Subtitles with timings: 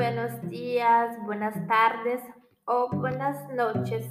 [0.00, 2.22] Buenos días, buenas tardes
[2.64, 4.10] o buenas noches.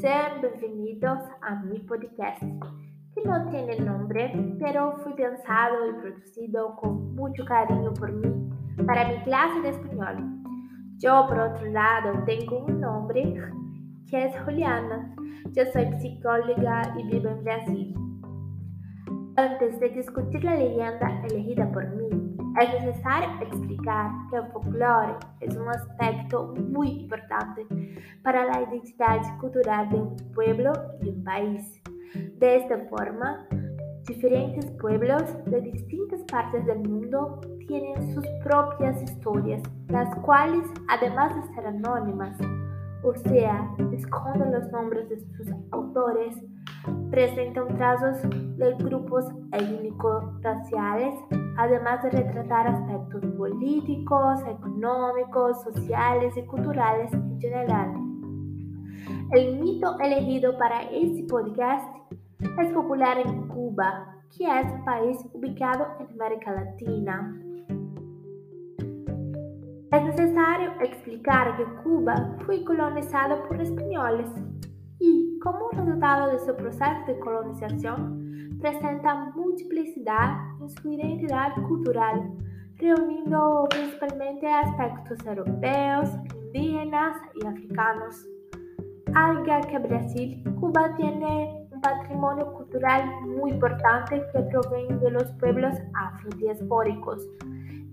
[0.00, 7.14] Sean bienvenidos a mi podcast, que no tiene nombre, pero fue pensado y producido con
[7.14, 8.48] mucho cariño por mí
[8.86, 10.24] para mi clase de español.
[10.96, 13.42] Yo, por otro lado, tengo un nombre
[14.08, 15.14] que es Juliana.
[15.52, 17.94] Yo soy psicóloga y vivo en Brasil.
[19.36, 22.23] Antes de discutir la leyenda elegida por mí,
[22.60, 27.66] es necesario explicar que el folclore es un aspecto muy importante
[28.22, 30.72] para la identidad cultural de un pueblo
[31.02, 31.82] y un país.
[32.38, 33.46] De esta forma,
[34.06, 41.54] diferentes pueblos de distintas partes del mundo tienen sus propias historias, las cuales, además de
[41.54, 42.38] ser anónimas,
[43.02, 46.36] o sea, esconden los nombres de sus autores,
[47.10, 48.22] presentan trazos
[48.56, 51.14] de grupos étnico-raciales
[51.56, 57.94] además de retratar aspectos políticos, económicos, sociales y culturales en general.
[59.32, 61.88] El mito elegido para este podcast
[62.40, 67.40] es popular en Cuba, que es un país ubicado en América Latina.
[69.92, 74.28] Es necesario explicar que Cuba fue colonizada por españoles
[74.98, 82.32] y, como resultado de su proceso de colonización, presenta multiplicidad en su identidad cultural,
[82.78, 86.08] reuniendo principalmente aspectos europeos,
[86.46, 88.26] indígenas y africanos.
[89.14, 93.04] Al que Brasil, Cuba tiene un patrimonio cultural
[93.36, 97.28] muy importante que proviene de los pueblos afrodiaspóricos,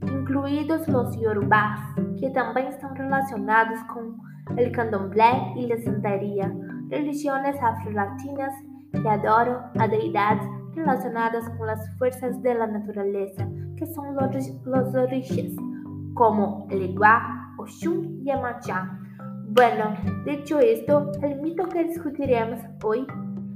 [0.03, 1.81] incluidos los yorubás,
[2.17, 4.17] que también están relacionados con
[4.57, 6.49] el candomblé y la santería,
[6.87, 8.53] religiones afrolatinas
[8.93, 14.93] que adoran a deidades relacionadas con las fuerzas de la naturaleza, que son los, los
[16.13, 18.97] como el Iguá, Oshun y Amachá.
[19.47, 19.95] Bueno,
[20.25, 23.05] dicho esto, el mito que discutiremos hoy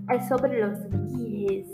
[0.09, 1.67] es sobre los guíes.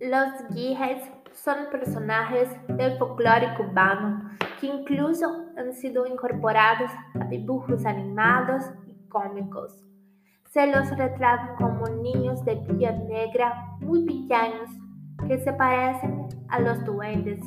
[0.00, 1.02] Los guíes
[1.34, 4.30] son personajes del folclore cubano
[4.60, 6.90] que incluso han sido incorporados
[7.20, 9.84] a dibujos animados y cómicos.
[10.50, 14.70] Se los retratan como niños de piel negra muy pequeños
[15.26, 17.40] que se parecen a los duendes.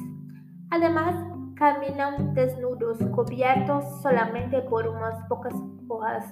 [0.70, 1.16] Además,
[1.56, 5.54] caminan desnudos, cubiertos solamente por unas pocas
[5.88, 6.26] hojas.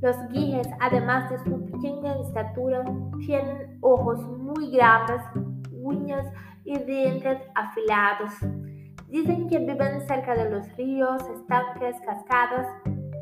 [0.00, 2.84] Los guíes, además de su pequeña estatura,
[3.24, 5.22] tienen ojos muy grandes,
[5.70, 6.26] uñas
[6.64, 8.32] y dientes afilados.
[9.08, 12.66] Dicen que viven cerca de los ríos, estanques, cascadas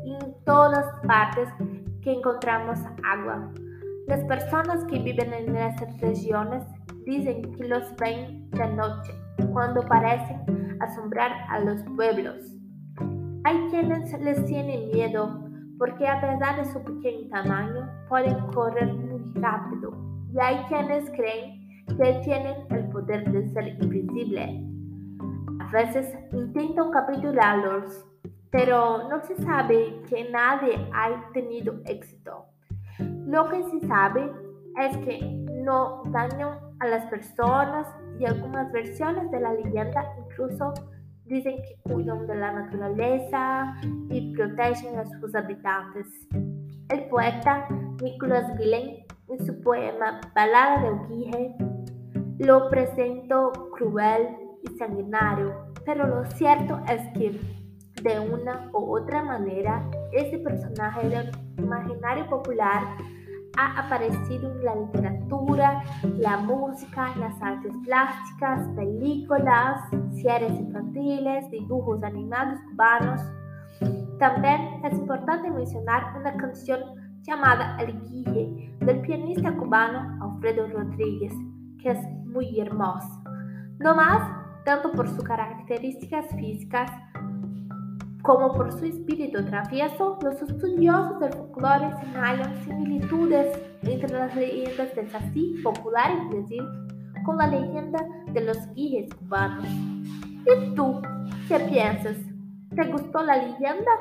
[0.05, 1.49] y en todas partes
[2.01, 3.51] que encontramos agua.
[4.07, 6.63] Las personas que viven en esas regiones
[7.05, 9.13] dicen que los ven de noche,
[9.51, 12.37] cuando parecen asombrar a los pueblos.
[13.43, 15.47] Hay quienes les tienen miedo
[15.77, 19.91] porque a pesar de su pequeño tamaño pueden correr muy rápido
[20.31, 21.60] y hay quienes creen
[21.97, 24.63] que tienen el poder de ser invisible.
[25.59, 28.05] A veces intentan capturarlos,
[28.49, 32.45] pero no se sabe que nadie haya tenido éxito.
[32.99, 34.31] Lo que se sabe
[34.79, 35.19] es que
[35.63, 37.87] no dañan a las personas
[38.19, 40.73] y algunas versiones de la leyenda incluso
[41.25, 43.75] dicen que cuidan de la naturaleza
[44.09, 46.07] y protegen a sus habitantes.
[46.89, 47.67] El poeta
[48.01, 51.55] Nicholas Guillen en su poema Balada de Uguije
[52.41, 55.53] lo presento cruel y sanguinario,
[55.85, 57.39] pero lo cierto es que
[58.01, 62.97] de una u otra manera este personaje del imaginario popular
[63.57, 65.83] ha aparecido en la literatura,
[66.17, 69.81] la música, las artes plásticas, películas,
[70.23, 73.21] series infantiles, dibujos animados cubanos.
[74.17, 76.79] También es importante mencionar una canción
[77.21, 81.33] llamada El Guille del pianista cubano Alfredo Rodríguez,
[81.81, 83.21] que es muy hermosa.
[83.79, 84.21] No más,
[84.63, 86.91] tanto por sus características físicas
[88.21, 95.09] como por su espíritu travieso, los estudiosos del folclore señalan similitudes entre las leyendas del
[95.09, 96.63] Sací popular en Brasil
[97.25, 97.99] con la leyenda
[98.31, 99.65] de los guíes cubanos.
[99.65, 101.01] ¿Y tú
[101.47, 102.17] qué piensas?
[102.75, 103.91] ¿Te gustó la leyenda?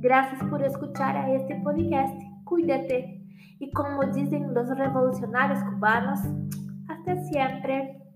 [0.00, 2.14] Gracias por escuchar a este podcast.
[2.44, 3.22] Cuídate.
[3.58, 6.20] Y como dicen los revolucionarios cubanos,
[6.88, 8.07] hasta siempre.